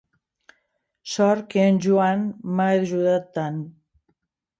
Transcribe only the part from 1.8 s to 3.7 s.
Joan m'ha ajudat tant.